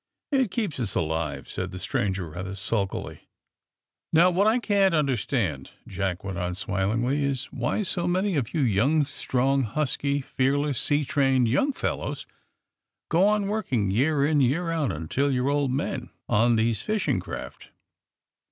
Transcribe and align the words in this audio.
"It 0.31 0.49
keeps 0.49 0.79
us 0.79 0.95
alive," 0.95 1.47
said 1.47 1.69
the 1.69 1.77
stranger 1.77 2.27
rather 2.27 2.55
sulkily. 2.55 3.27
"Now, 4.11 4.31
what 4.31 4.47
I 4.47 4.57
can't 4.57 4.95
understand/^ 4.95 5.69
Jack 5.87 6.23
went 6.23 6.39
on, 6.39 6.55
smilingly, 6.55 7.23
"is 7.23 7.45
why 7.51 7.83
so 7.83 8.07
many 8.07 8.35
of 8.35 8.51
you 8.51 9.05
strong, 9.05 9.61
husky, 9.61 10.19
fearless, 10.19 10.79
sea 10.79 11.05
trained 11.05 11.47
young 11.49 11.71
fellows 11.71 12.25
go 13.09 13.27
on 13.27 13.45
working, 13.45 13.91
year 13.91 14.25
in, 14.25 14.41
year 14.41 14.71
out, 14.71 14.91
until 14.91 15.29
you 15.31 15.45
're 15.45 15.51
old 15.51 15.69
men, 15.69 16.09
on 16.27 16.55
these 16.55 16.81
fishing 16.81 17.19
craft. 17.19 17.69